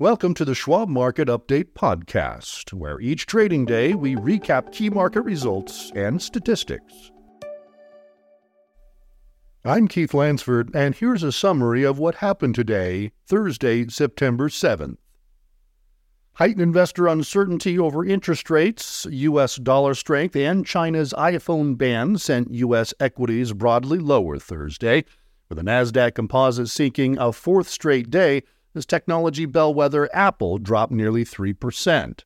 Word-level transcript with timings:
Welcome 0.00 0.32
to 0.36 0.46
the 0.46 0.54
Schwab 0.54 0.88
Market 0.88 1.28
Update 1.28 1.74
Podcast, 1.74 2.72
where 2.72 2.98
each 3.00 3.26
trading 3.26 3.66
day 3.66 3.92
we 3.92 4.16
recap 4.16 4.72
key 4.72 4.88
market 4.88 5.20
results 5.20 5.92
and 5.94 6.22
statistics. 6.22 7.10
I'm 9.62 9.88
Keith 9.88 10.14
Lansford, 10.14 10.70
and 10.74 10.94
here's 10.94 11.22
a 11.22 11.30
summary 11.30 11.84
of 11.84 11.98
what 11.98 12.14
happened 12.14 12.54
today, 12.54 13.12
Thursday, 13.26 13.88
September 13.88 14.48
7th. 14.48 14.96
Heightened 16.32 16.62
investor 16.62 17.06
uncertainty 17.06 17.78
over 17.78 18.02
interest 18.02 18.48
rates, 18.48 19.06
U.S. 19.10 19.56
dollar 19.56 19.92
strength, 19.92 20.34
and 20.34 20.64
China's 20.64 21.12
iPhone 21.12 21.76
ban 21.76 22.16
sent 22.16 22.54
U.S. 22.54 22.94
equities 23.00 23.52
broadly 23.52 23.98
lower 23.98 24.38
Thursday, 24.38 25.04
with 25.50 25.58
the 25.58 25.64
NASDAQ 25.64 26.14
composite 26.14 26.70
sinking 26.70 27.18
a 27.18 27.34
fourth 27.34 27.68
straight 27.68 28.08
day 28.08 28.44
as 28.74 28.86
technology 28.86 29.46
bellwether 29.46 30.08
Apple 30.14 30.58
dropped 30.58 30.92
nearly 30.92 31.24
3%. 31.24 32.24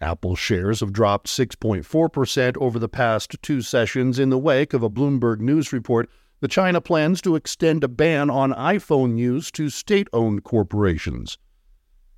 Apple 0.00 0.34
shares 0.34 0.80
have 0.80 0.92
dropped 0.92 1.26
6.4% 1.26 2.56
over 2.56 2.78
the 2.78 2.88
past 2.88 3.36
two 3.42 3.60
sessions 3.60 4.18
in 4.18 4.30
the 4.30 4.38
wake 4.38 4.72
of 4.72 4.82
a 4.82 4.90
Bloomberg 4.90 5.40
News 5.40 5.72
report 5.72 6.08
that 6.40 6.50
China 6.50 6.80
plans 6.80 7.20
to 7.20 7.36
extend 7.36 7.84
a 7.84 7.88
ban 7.88 8.30
on 8.30 8.52
iPhone 8.52 9.18
use 9.18 9.50
to 9.50 9.68
state 9.68 10.08
owned 10.12 10.42
corporations. 10.42 11.36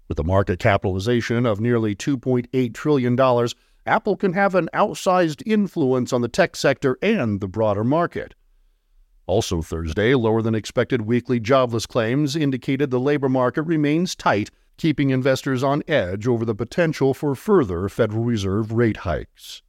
With 0.08 0.18
a 0.18 0.24
market 0.24 0.60
capitalization 0.60 1.44
of 1.44 1.60
nearly 1.60 1.96
$2.8 1.96 2.74
trillion, 2.74 3.48
Apple 3.84 4.16
can 4.16 4.32
have 4.32 4.54
an 4.54 4.68
outsized 4.72 5.42
influence 5.44 6.12
on 6.12 6.20
the 6.20 6.28
tech 6.28 6.54
sector 6.54 6.96
and 7.02 7.40
the 7.40 7.48
broader 7.48 7.82
market. 7.82 8.34
Also 9.32 9.62
Thursday, 9.62 10.14
lower 10.14 10.42
than 10.42 10.54
expected 10.54 11.06
weekly 11.06 11.40
jobless 11.40 11.86
claims 11.86 12.36
indicated 12.36 12.90
the 12.90 13.00
labor 13.00 13.30
market 13.30 13.62
remains 13.62 14.14
tight, 14.14 14.50
keeping 14.76 15.08
investors 15.08 15.62
on 15.62 15.82
edge 15.88 16.26
over 16.26 16.44
the 16.44 16.54
potential 16.54 17.14
for 17.14 17.34
further 17.34 17.88
Federal 17.88 18.24
Reserve 18.24 18.72
rate 18.72 18.98
hikes. 18.98 19.62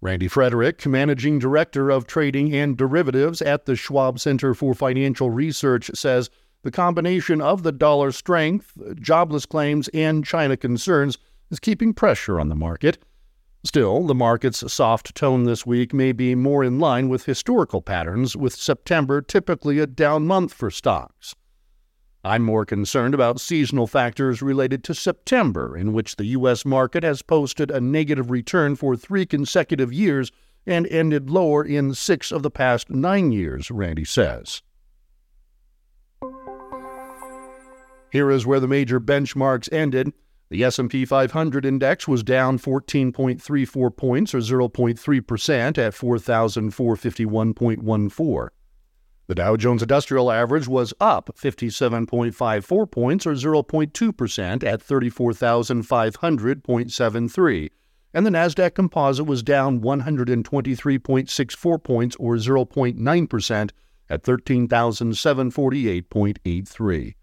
Randy 0.00 0.28
Frederick, 0.28 0.86
Managing 0.86 1.40
Director 1.40 1.90
of 1.90 2.06
Trading 2.06 2.54
and 2.54 2.76
Derivatives 2.76 3.42
at 3.42 3.66
the 3.66 3.74
Schwab 3.74 4.20
Center 4.20 4.54
for 4.54 4.74
Financial 4.74 5.28
Research, 5.28 5.90
says 5.94 6.30
the 6.62 6.70
combination 6.70 7.40
of 7.40 7.64
the 7.64 7.72
dollar 7.72 8.12
strength, 8.12 8.78
jobless 9.00 9.44
claims, 9.44 9.88
and 9.88 10.24
China 10.24 10.56
concerns 10.56 11.18
is 11.50 11.58
keeping 11.58 11.92
pressure 11.92 12.38
on 12.38 12.48
the 12.48 12.54
market. 12.54 12.98
Still, 13.64 14.06
the 14.06 14.14
market's 14.14 14.72
soft 14.72 15.14
tone 15.14 15.44
this 15.44 15.66
week 15.66 15.92
may 15.92 16.12
be 16.12 16.34
more 16.34 16.62
in 16.62 16.78
line 16.78 17.08
with 17.08 17.24
historical 17.24 17.82
patterns, 17.82 18.36
with 18.36 18.54
September 18.54 19.20
typically 19.20 19.78
a 19.78 19.86
down 19.86 20.26
month 20.26 20.54
for 20.54 20.70
stocks. 20.70 21.34
I'm 22.24 22.42
more 22.42 22.64
concerned 22.64 23.14
about 23.14 23.40
seasonal 23.40 23.86
factors 23.86 24.42
related 24.42 24.84
to 24.84 24.94
September, 24.94 25.76
in 25.76 25.92
which 25.92 26.16
the 26.16 26.26
U.S. 26.26 26.64
market 26.64 27.02
has 27.02 27.22
posted 27.22 27.70
a 27.70 27.80
negative 27.80 28.30
return 28.30 28.76
for 28.76 28.96
three 28.96 29.26
consecutive 29.26 29.92
years 29.92 30.30
and 30.66 30.86
ended 30.88 31.30
lower 31.30 31.64
in 31.64 31.94
six 31.94 32.30
of 32.30 32.42
the 32.42 32.50
past 32.50 32.90
nine 32.90 33.32
years, 33.32 33.70
Randy 33.70 34.04
says. 34.04 34.62
Here 38.10 38.30
is 38.30 38.46
where 38.46 38.60
the 38.60 38.68
major 38.68 39.00
benchmarks 39.00 39.72
ended. 39.72 40.12
The 40.50 40.64
S&P 40.64 41.04
500 41.04 41.66
index 41.66 42.08
was 42.08 42.22
down 42.22 42.58
14.34 42.58 43.96
points 43.96 44.34
or 44.34 44.38
0.3% 44.38 45.78
at 45.78 45.92
4451.14. 45.92 48.48
The 49.26 49.34
Dow 49.34 49.56
Jones 49.56 49.82
Industrial 49.82 50.32
Average 50.32 50.68
was 50.68 50.94
up 51.00 51.28
57.54 51.38 52.90
points 52.90 53.26
or 53.26 53.32
0.2% 53.32 54.64
at 54.64 54.82
34,500.73, 54.82 57.68
and 58.14 58.24
the 58.24 58.30
Nasdaq 58.30 58.74
Composite 58.74 59.26
was 59.26 59.42
down 59.42 59.82
123.64 59.82 61.84
points 61.84 62.16
or 62.16 62.36
0.9% 62.36 63.70
at 64.08 64.22
13,748.83. 64.22 67.14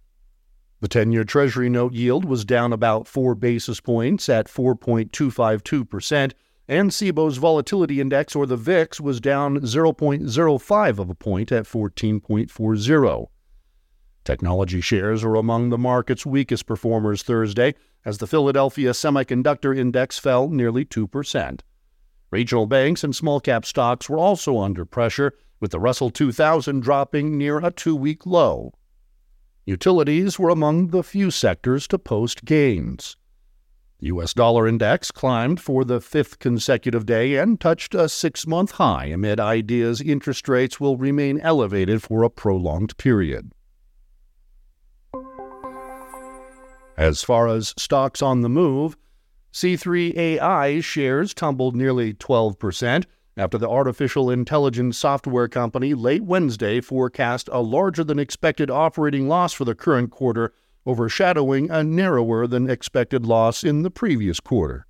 The 0.85 0.89
10 0.89 1.11
year 1.13 1.23
Treasury 1.23 1.67
note 1.67 1.93
yield 1.93 2.25
was 2.25 2.45
down 2.45 2.71
about 2.71 3.07
4 3.07 3.33
basis 3.33 3.81
points 3.81 4.29
at 4.29 4.45
4.252%, 4.45 6.33
and 6.67 6.91
Cboe's 6.91 7.37
volatility 7.37 7.99
index, 7.99 8.35
or 8.35 8.45
the 8.45 8.55
VIX, 8.55 9.01
was 9.01 9.19
down 9.19 9.61
0.05 9.61 10.99
of 10.99 11.09
a 11.09 11.15
point 11.15 11.51
at 11.51 11.63
14.40. 11.63 13.27
Technology 14.23 14.79
shares 14.79 15.23
are 15.23 15.33
among 15.33 15.69
the 15.69 15.79
market's 15.79 16.23
weakest 16.23 16.67
performers 16.67 17.23
Thursday, 17.23 17.73
as 18.05 18.19
the 18.19 18.27
Philadelphia 18.27 18.91
Semiconductor 18.91 19.75
Index 19.75 20.19
fell 20.19 20.49
nearly 20.49 20.85
2%. 20.85 21.61
Regional 22.29 22.67
banks 22.67 23.03
and 23.03 23.15
small 23.15 23.39
cap 23.39 23.65
stocks 23.65 24.07
were 24.07 24.19
also 24.19 24.59
under 24.59 24.85
pressure, 24.85 25.33
with 25.59 25.71
the 25.71 25.79
Russell 25.79 26.11
2000 26.11 26.81
dropping 26.81 27.39
near 27.39 27.57
a 27.57 27.71
two 27.71 27.95
week 27.95 28.27
low. 28.27 28.75
Utilities 29.65 30.37
were 30.37 30.49
among 30.49 30.87
the 30.87 31.03
few 31.03 31.31
sectors 31.31 31.87
to 31.87 31.97
post 31.97 32.45
gains. 32.45 33.17
The 33.99 34.07
U.S. 34.07 34.33
dollar 34.33 34.67
index 34.67 35.09
climbed 35.09 35.59
for 35.59 35.83
the 35.83 35.99
fifth 35.99 36.37
consecutive 36.37 37.05
day 37.05 37.37
and 37.37 37.59
touched 37.59 37.95
a 37.95 38.07
six 38.07 38.45
month 38.45 38.71
high 38.71 39.05
amid 39.05 39.39
ideas 39.39 40.01
interest 40.01 40.47
rates 40.47 40.79
will 40.79 40.97
remain 40.97 41.39
elevated 41.39 42.03
for 42.03 42.21
a 42.21 42.29
prolonged 42.29 42.95
period. 42.97 43.51
As 46.97 47.23
far 47.23 47.47
as 47.47 47.73
stocks 47.77 48.21
on 48.21 48.41
the 48.41 48.49
move, 48.49 48.95
C3AI 49.51 50.83
shares 50.83 51.33
tumbled 51.33 51.75
nearly 51.75 52.13
12%, 52.13 53.05
after 53.37 53.57
the 53.57 53.69
artificial 53.69 54.29
intelligence 54.29 54.97
software 54.97 55.47
company 55.47 55.93
late 55.93 56.23
Wednesday 56.23 56.79
forecast 56.79 57.49
a 57.51 57.61
larger 57.61 58.03
than 58.03 58.19
expected 58.19 58.71
operating 58.71 59.27
loss 59.27 59.53
for 59.53 59.65
the 59.65 59.75
current 59.75 60.09
quarter, 60.09 60.53
overshadowing 60.85 61.69
a 61.69 61.83
narrower 61.83 62.47
than 62.47 62.69
expected 62.69 63.25
loss 63.25 63.63
in 63.63 63.81
the 63.81 63.91
previous 63.91 64.39
quarter. 64.39 64.85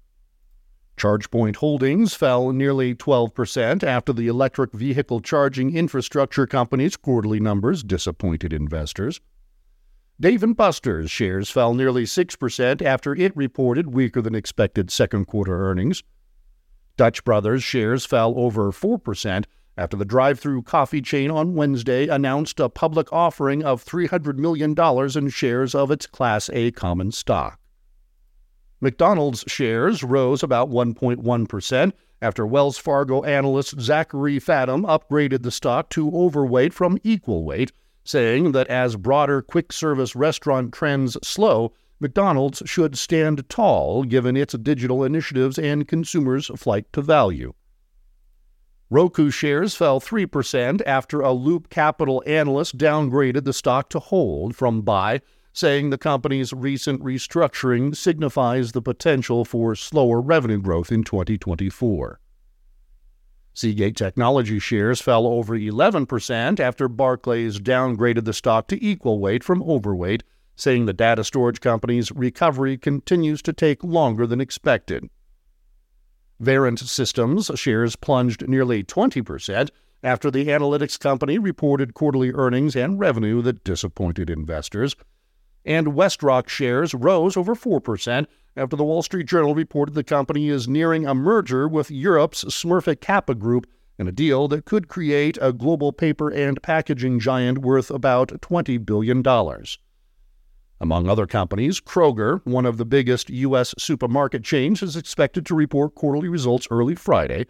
ChargePoint 0.97 1.57
Holdings 1.57 2.13
fell 2.13 2.53
nearly 2.53 2.95
12% 2.95 3.83
after 3.83 4.13
the 4.13 4.27
electric 4.27 4.71
vehicle 4.71 5.19
charging 5.19 5.75
infrastructure 5.75 6.47
company's 6.47 6.95
quarterly 6.95 7.39
numbers 7.39 7.83
disappointed 7.83 8.53
investors. 8.53 9.19
Dave 10.21 10.55
& 10.55 10.55
Buster's 10.55 11.11
shares 11.11 11.49
fell 11.49 11.73
nearly 11.73 12.05
6% 12.05 12.81
after 12.81 13.13
it 13.13 13.35
reported 13.35 13.93
weaker 13.93 14.21
than 14.21 14.35
expected 14.35 14.89
second 14.89 15.25
quarter 15.25 15.69
earnings. 15.69 16.03
Dutch 16.97 17.23
Brothers 17.23 17.63
shares 17.63 18.05
fell 18.05 18.33
over 18.37 18.71
4% 18.71 19.45
after 19.77 19.97
the 19.97 20.05
drive 20.05 20.39
through 20.39 20.63
coffee 20.63 21.01
chain 21.01 21.29
on 21.29 21.55
Wednesday 21.55 22.07
announced 22.07 22.59
a 22.59 22.69
public 22.69 23.11
offering 23.11 23.63
of 23.63 23.83
$300 23.83 24.37
million 24.37 24.73
in 25.17 25.29
shares 25.29 25.75
of 25.75 25.91
its 25.91 26.07
Class 26.07 26.49
A 26.53 26.71
common 26.71 27.11
stock. 27.11 27.59
McDonald's 28.79 29.43
shares 29.47 30.03
rose 30.03 30.43
about 30.43 30.69
1.1% 30.69 31.91
after 32.21 32.45
Wells 32.45 32.77
Fargo 32.77 33.23
analyst 33.23 33.79
Zachary 33.81 34.39
Fadem 34.39 34.83
upgraded 34.83 35.43
the 35.43 35.51
stock 35.51 35.89
to 35.89 36.09
overweight 36.15 36.73
from 36.73 36.97
equal 37.03 37.43
weight, 37.43 37.71
saying 38.03 38.53
that 38.53 38.67
as 38.67 38.95
broader 38.95 39.41
quick 39.41 39.73
service 39.73 40.15
restaurant 40.15 40.73
trends 40.73 41.17
slow, 41.23 41.73
McDonald's 41.99 42.61
should 42.65 42.97
stand 42.97 43.47
tall 43.49 44.03
given 44.03 44.35
its 44.35 44.53
digital 44.55 45.03
initiatives 45.03 45.57
and 45.57 45.87
consumers' 45.87 46.51
flight 46.55 46.85
to 46.93 47.01
value. 47.01 47.53
Roku 48.89 49.31
shares 49.31 49.75
fell 49.75 49.99
3% 49.99 50.81
after 50.85 51.21
a 51.21 51.31
Loop 51.31 51.69
Capital 51.69 52.21
analyst 52.27 52.77
downgraded 52.77 53.43
the 53.43 53.53
stock 53.53 53.89
to 53.89 53.99
hold 53.99 54.55
from 54.55 54.81
buy, 54.81 55.21
saying 55.53 55.89
the 55.89 55.97
company's 55.97 56.53
recent 56.53 57.01
restructuring 57.01 57.95
signifies 57.95 58.73
the 58.73 58.81
potential 58.81 59.43
for 59.43 59.73
slower 59.73 60.21
revenue 60.21 60.59
growth 60.59 60.91
in 60.91 61.03
2024. 61.03 62.19
Seagate 63.53 63.95
Technology 63.95 64.59
shares 64.59 65.01
fell 65.01 65.25
over 65.25 65.57
11% 65.57 66.59
after 66.59 66.89
Barclays 66.89 67.57
downgraded 67.57 68.25
the 68.25 68.33
stock 68.33 68.67
to 68.67 68.85
equal 68.85 69.19
weight 69.19 69.45
from 69.45 69.63
overweight 69.63 70.23
saying 70.55 70.85
the 70.85 70.93
data 70.93 71.23
storage 71.23 71.59
company's 71.59 72.11
recovery 72.11 72.77
continues 72.77 73.41
to 73.41 73.53
take 73.53 73.83
longer 73.83 74.25
than 74.25 74.41
expected. 74.41 75.09
Verint 76.41 76.79
Systems 76.79 77.49
shares 77.55 77.95
plunged 77.95 78.47
nearly 78.47 78.83
20% 78.83 79.69
after 80.03 80.29
the 80.29 80.47
analytics 80.47 80.99
company 80.99 81.39
reported 81.39 81.93
quarterly 81.93 82.31
earnings 82.31 82.75
and 82.75 82.99
revenue 82.99 83.41
that 83.41 83.63
disappointed 83.63 84.29
investors. 84.29 84.95
And 85.65 85.87
WestRock 85.87 86.47
shares 86.47 86.93
rose 86.93 87.35
over 87.35 87.55
4% 87.55 88.27
after 88.55 88.75
the 88.75 88.83
Wall 88.83 89.01
Street 89.01 89.27
Journal 89.27 89.55
reported 89.55 89.95
the 89.95 90.03
company 90.03 90.49
is 90.49 90.67
nearing 90.67 91.07
a 91.07 91.15
merger 91.15 91.67
with 91.67 91.89
Europe's 91.89 92.43
Smurfit 92.45 93.01
Kappa 93.01 93.33
Group 93.33 93.67
in 93.97 94.07
a 94.07 94.11
deal 94.11 94.47
that 94.49 94.65
could 94.65 94.87
create 94.87 95.37
a 95.41 95.53
global 95.53 95.91
paper 95.91 96.29
and 96.29 96.61
packaging 96.61 97.19
giant 97.19 97.59
worth 97.59 97.89
about 97.89 98.29
$20 98.41 98.85
billion. 98.85 99.23
Among 100.81 101.07
other 101.07 101.25
companies, 101.25 101.79
Kroger, 101.79 102.41
one 102.45 102.65
of 102.65 102.77
the 102.77 102.85
biggest 102.85 103.29
U.S. 103.29 103.73
supermarket 103.77 104.43
chains, 104.43 104.83
is 104.83 104.97
expected 104.97 105.45
to 105.45 105.55
report 105.55 105.95
quarterly 105.95 106.27
results 106.27 106.67
early 106.69 106.95
Friday. 106.95 107.45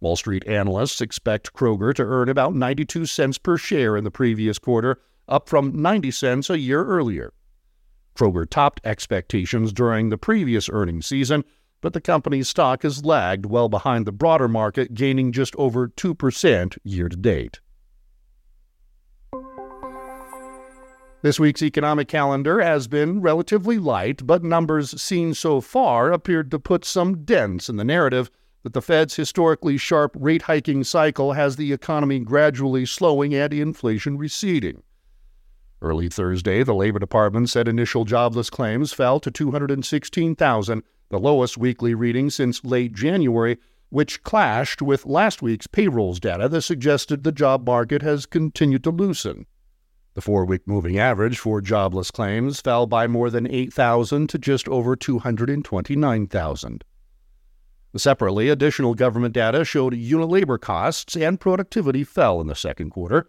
Wall 0.00 0.16
Street 0.16 0.46
analysts 0.46 1.00
expect 1.00 1.52
Kroger 1.52 1.94
to 1.94 2.02
earn 2.02 2.28
about 2.28 2.54
92 2.54 3.06
cents 3.06 3.38
per 3.38 3.58
share 3.58 3.96
in 3.96 4.04
the 4.04 4.10
previous 4.10 4.58
quarter, 4.58 5.00
up 5.28 5.48
from 5.48 5.80
90 5.80 6.10
cents 6.10 6.48
a 6.48 6.58
year 6.58 6.84
earlier. 6.84 7.32
Kroger 8.16 8.48
topped 8.48 8.80
expectations 8.84 9.72
during 9.72 10.08
the 10.08 10.18
previous 10.18 10.68
earnings 10.70 11.06
season, 11.06 11.44
but 11.82 11.92
the 11.92 12.00
company's 12.00 12.48
stock 12.48 12.82
has 12.82 13.04
lagged 13.04 13.46
well 13.46 13.68
behind 13.68 14.06
the 14.06 14.12
broader 14.12 14.48
market, 14.48 14.94
gaining 14.94 15.30
just 15.30 15.54
over 15.56 15.88
2% 15.88 16.78
year 16.84 17.08
to 17.08 17.16
date. 17.16 17.60
This 21.22 21.38
week's 21.38 21.62
economic 21.62 22.08
calendar 22.08 22.60
has 22.60 22.88
been 22.88 23.20
relatively 23.20 23.78
light, 23.78 24.26
but 24.26 24.42
numbers 24.42 25.00
seen 25.00 25.34
so 25.34 25.60
far 25.60 26.10
appeared 26.10 26.50
to 26.50 26.58
put 26.58 26.84
some 26.84 27.22
dents 27.22 27.68
in 27.68 27.76
the 27.76 27.84
narrative 27.84 28.28
that 28.64 28.72
the 28.72 28.82
Fed's 28.82 29.14
historically 29.14 29.76
sharp 29.76 30.16
rate 30.18 30.42
hiking 30.42 30.82
cycle 30.82 31.34
has 31.34 31.54
the 31.54 31.72
economy 31.72 32.18
gradually 32.18 32.84
slowing 32.84 33.32
and 33.34 33.52
inflation 33.52 34.18
receding. 34.18 34.82
Early 35.80 36.08
Thursday, 36.08 36.64
the 36.64 36.74
Labor 36.74 36.98
Department 36.98 37.48
said 37.48 37.68
initial 37.68 38.04
jobless 38.04 38.50
claims 38.50 38.92
fell 38.92 39.20
to 39.20 39.30
216,000, 39.30 40.82
the 41.08 41.18
lowest 41.20 41.56
weekly 41.56 41.94
reading 41.94 42.30
since 42.30 42.64
late 42.64 42.94
January, 42.94 43.58
which 43.90 44.24
clashed 44.24 44.82
with 44.82 45.06
last 45.06 45.40
week's 45.40 45.68
payrolls 45.68 46.18
data 46.18 46.48
that 46.48 46.62
suggested 46.62 47.22
the 47.22 47.30
job 47.30 47.64
market 47.64 48.02
has 48.02 48.26
continued 48.26 48.82
to 48.82 48.90
loosen. 48.90 49.46
The 50.14 50.20
four 50.20 50.44
week 50.44 50.62
moving 50.66 50.98
average 50.98 51.38
for 51.38 51.60
jobless 51.60 52.10
claims 52.10 52.60
fell 52.60 52.86
by 52.86 53.06
more 53.06 53.30
than 53.30 53.50
8,000 53.50 54.28
to 54.28 54.38
just 54.38 54.68
over 54.68 54.94
229,000. 54.94 56.84
Separately, 57.96 58.48
additional 58.48 58.94
government 58.94 59.34
data 59.34 59.64
showed 59.64 59.94
unit 59.94 60.28
labor 60.28 60.58
costs 60.58 61.16
and 61.16 61.40
productivity 61.40 62.04
fell 62.04 62.40
in 62.40 62.46
the 62.46 62.54
second 62.54 62.90
quarter. 62.90 63.28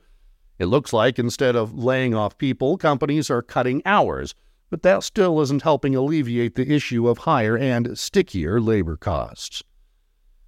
It 0.59 0.65
looks 0.65 0.93
like 0.93 1.19
instead 1.19 1.55
of 1.55 1.73
laying 1.73 2.13
off 2.13 2.37
people, 2.37 2.77
companies 2.77 3.29
are 3.29 3.41
cutting 3.41 3.81
hours, 3.85 4.35
but 4.69 4.81
that 4.83 5.03
still 5.03 5.41
isn't 5.41 5.63
helping 5.63 5.95
alleviate 5.95 6.55
the 6.55 6.69
issue 6.73 7.07
of 7.07 7.19
higher 7.19 7.57
and 7.57 7.97
stickier 7.97 8.61
labor 8.61 8.95
costs. 8.95 9.63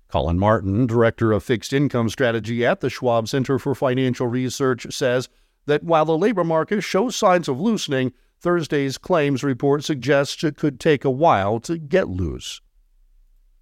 Colin 0.07 0.39
Martin, 0.39 0.85
Director 0.85 1.31
of 1.31 1.43
Fixed 1.43 1.73
Income 1.73 2.09
Strategy 2.09 2.65
at 2.65 2.79
the 2.79 2.89
Schwab 2.89 3.27
Center 3.27 3.59
for 3.59 3.75
Financial 3.75 4.27
Research, 4.27 4.87
says 4.93 5.27
that 5.65 5.83
while 5.83 6.05
the 6.05 6.17
labor 6.17 6.43
market 6.43 6.81
shows 6.81 7.15
signs 7.15 7.47
of 7.47 7.59
loosening, 7.59 8.13
Thursday's 8.39 8.97
claims 8.97 9.43
report 9.43 9.83
suggests 9.83 10.43
it 10.43 10.57
could 10.57 10.79
take 10.79 11.03
a 11.03 11.09
while 11.09 11.59
to 11.61 11.77
get 11.77 12.07
loose. 12.07 12.61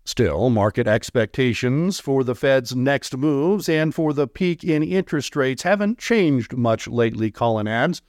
Still, 0.05 0.49
market 0.49 0.85
expectations 0.85 2.01
for 2.01 2.25
the 2.25 2.35
Fed's 2.35 2.75
next 2.75 3.15
moves 3.15 3.69
and 3.69 3.95
for 3.95 4.11
the 4.11 4.27
peak 4.27 4.63
in 4.63 4.83
interest 4.83 5.35
rates 5.35 5.63
haven't 5.63 5.97
changed 5.97 6.57
much 6.57 6.87
lately, 6.89 7.31
Colin 7.31 7.67
adds. 7.67 8.01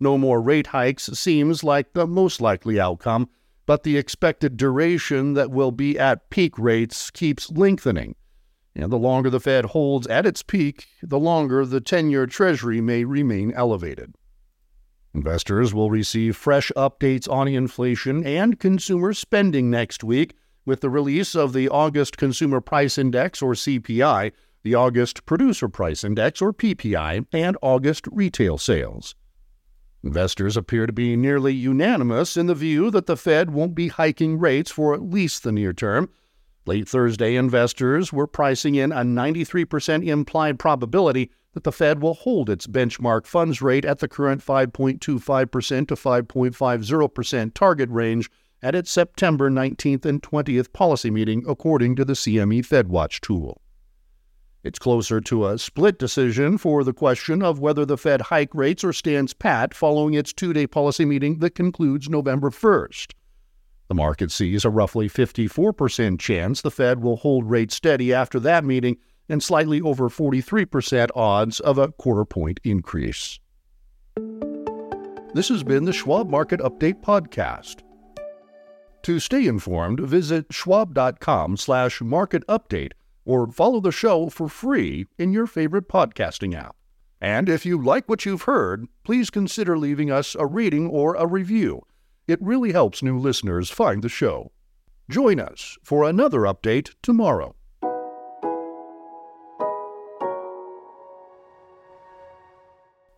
No 0.00 0.16
more 0.16 0.40
rate 0.40 0.68
hikes 0.68 1.04
seems 1.12 1.62
like 1.62 1.92
the 1.92 2.06
most 2.06 2.40
likely 2.40 2.80
outcome, 2.80 3.28
but 3.66 3.82
the 3.82 3.98
expected 3.98 4.56
duration 4.56 5.34
that 5.34 5.50
will 5.50 5.70
be 5.70 5.98
at 5.98 6.30
peak 6.30 6.58
rates 6.58 7.10
keeps 7.10 7.50
lengthening. 7.50 8.14
And 8.76 8.90
the 8.90 8.98
longer 8.98 9.30
the 9.30 9.40
Fed 9.40 9.66
holds 9.66 10.06
at 10.08 10.26
its 10.26 10.42
peak, 10.42 10.86
the 11.02 11.18
longer 11.18 11.64
the 11.64 11.80
10 11.80 12.10
year 12.10 12.26
Treasury 12.26 12.80
may 12.80 13.04
remain 13.04 13.52
elevated. 13.52 14.14
Investors 15.14 15.72
will 15.72 15.90
receive 15.90 16.36
fresh 16.36 16.72
updates 16.76 17.30
on 17.30 17.46
inflation 17.46 18.26
and 18.26 18.58
consumer 18.58 19.12
spending 19.12 19.70
next 19.70 20.02
week 20.02 20.34
with 20.66 20.80
the 20.80 20.90
release 20.90 21.36
of 21.36 21.52
the 21.52 21.68
August 21.68 22.16
Consumer 22.16 22.60
Price 22.60 22.98
Index, 22.98 23.40
or 23.40 23.52
CPI, 23.52 24.32
the 24.64 24.74
August 24.74 25.24
Producer 25.24 25.68
Price 25.68 26.02
Index, 26.02 26.42
or 26.42 26.52
PPI, 26.52 27.26
and 27.32 27.56
August 27.62 28.08
retail 28.10 28.58
sales. 28.58 29.14
Investors 30.02 30.56
appear 30.56 30.86
to 30.86 30.92
be 30.92 31.16
nearly 31.16 31.54
unanimous 31.54 32.36
in 32.36 32.46
the 32.46 32.54
view 32.54 32.90
that 32.90 33.06
the 33.06 33.16
Fed 33.16 33.50
won't 33.50 33.74
be 33.74 33.88
hiking 33.88 34.38
rates 34.38 34.70
for 34.70 34.94
at 34.94 35.02
least 35.02 35.44
the 35.44 35.52
near 35.52 35.72
term 35.72 36.08
Late 36.66 36.88
Thursday, 36.88 37.36
investors 37.36 38.10
were 38.10 38.26
pricing 38.26 38.74
in 38.74 38.90
a 38.90 39.02
93% 39.02 40.06
implied 40.06 40.58
probability 40.58 41.30
that 41.52 41.62
the 41.62 41.72
Fed 41.72 42.00
will 42.00 42.14
hold 42.14 42.48
its 42.48 42.66
benchmark 42.66 43.26
funds 43.26 43.60
rate 43.60 43.84
at 43.84 43.98
the 43.98 44.08
current 44.08 44.44
5.25% 44.44 44.98
to 45.88 45.94
5.50% 45.94 47.54
target 47.54 47.90
range 47.90 48.30
at 48.62 48.74
its 48.74 48.90
September 48.90 49.50
19th 49.50 50.06
and 50.06 50.22
20th 50.22 50.72
policy 50.72 51.10
meeting, 51.10 51.44
according 51.46 51.96
to 51.96 52.04
the 52.04 52.14
CME 52.14 52.66
FedWatch 52.66 53.20
tool. 53.20 53.60
It's 54.62 54.78
closer 54.78 55.20
to 55.20 55.46
a 55.46 55.58
split 55.58 55.98
decision 55.98 56.56
for 56.56 56.82
the 56.82 56.94
question 56.94 57.42
of 57.42 57.60
whether 57.60 57.84
the 57.84 57.98
Fed 57.98 58.22
hike 58.22 58.54
rates 58.54 58.82
or 58.82 58.94
stands 58.94 59.34
pat 59.34 59.74
following 59.74 60.14
its 60.14 60.32
two 60.32 60.54
day 60.54 60.66
policy 60.66 61.04
meeting 61.04 61.40
that 61.40 61.54
concludes 61.54 62.08
November 62.08 62.48
1st. 62.48 63.12
The 63.88 63.94
market 63.94 64.30
sees 64.30 64.64
a 64.64 64.70
roughly 64.70 65.08
54% 65.08 66.18
chance 66.18 66.62
the 66.62 66.70
Fed 66.70 67.02
will 67.02 67.16
hold 67.16 67.50
rates 67.50 67.76
steady 67.76 68.14
after 68.14 68.40
that 68.40 68.64
meeting 68.64 68.96
and 69.28 69.42
slightly 69.42 69.80
over 69.80 70.08
43% 70.08 71.10
odds 71.14 71.60
of 71.60 71.78
a 71.78 71.92
quarter 71.92 72.24
point 72.24 72.60
increase. 72.64 73.38
This 75.34 75.48
has 75.48 75.62
been 75.62 75.84
the 75.84 75.92
Schwab 75.92 76.30
Market 76.30 76.60
Update 76.60 77.02
podcast. 77.02 77.82
To 79.02 79.18
stay 79.18 79.46
informed, 79.46 80.00
visit 80.00 80.46
schwab.com/market 80.50 82.46
update 82.46 82.92
or 83.26 83.50
follow 83.50 83.80
the 83.80 83.92
show 83.92 84.28
for 84.28 84.48
free 84.48 85.06
in 85.18 85.32
your 85.32 85.46
favorite 85.46 85.88
podcasting 85.88 86.54
app. 86.54 86.76
And 87.20 87.48
if 87.48 87.66
you 87.66 87.82
like 87.82 88.08
what 88.08 88.24
you've 88.24 88.42
heard, 88.42 88.86
please 89.02 89.30
consider 89.30 89.76
leaving 89.76 90.10
us 90.10 90.34
a 90.38 90.46
rating 90.46 90.88
or 90.88 91.14
a 91.16 91.26
review. 91.26 91.82
It 92.26 92.40
really 92.40 92.72
helps 92.72 93.02
new 93.02 93.18
listeners 93.18 93.70
find 93.70 94.02
the 94.02 94.08
show. 94.08 94.52
Join 95.10 95.38
us 95.38 95.76
for 95.82 96.08
another 96.08 96.40
update 96.40 96.94
tomorrow. 97.02 97.54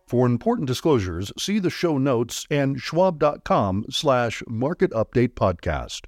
For 0.07 0.25
important 0.25 0.67
disclosures, 0.67 1.33
see 1.37 1.59
the 1.59 1.69
show 1.69 1.97
notes 1.97 2.45
and 2.49 2.79
schwab.com 2.79 3.85
slash 3.89 4.41
market 4.47 4.91
update 4.91 5.33
podcast. 5.33 6.05